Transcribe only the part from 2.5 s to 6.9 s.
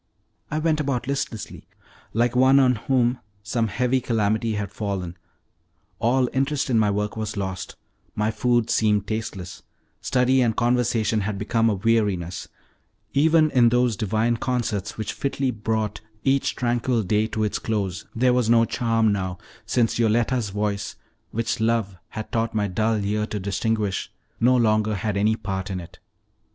on whom some heavy calamity has fallen: all interest in my